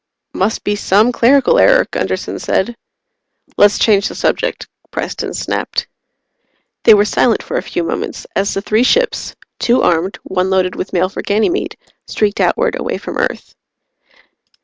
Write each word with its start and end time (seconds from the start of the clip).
"Must 0.33 0.63
be 0.63 0.75
some 0.75 1.11
clerical 1.11 1.59
error," 1.59 1.85
Gunderson 1.91 2.39
said. 2.39 2.75
"Let's 3.55 3.77
change 3.77 4.07
the 4.07 4.15
subject," 4.15 4.67
Preston 4.89 5.35
snapped. 5.35 5.85
They 6.85 6.95
were 6.95 7.05
silent 7.05 7.43
for 7.43 7.55
a 7.57 7.61
few 7.61 7.83
moments, 7.83 8.25
as 8.35 8.55
the 8.55 8.63
three 8.63 8.81
ships 8.81 9.35
two 9.59 9.83
armed, 9.83 10.17
one 10.23 10.49
loaded 10.49 10.73
with 10.75 10.91
mail 10.91 11.07
for 11.07 11.21
Ganymede 11.21 11.77
streaked 12.07 12.39
outward 12.39 12.79
away 12.79 12.97
from 12.97 13.15
Earth. 13.15 13.53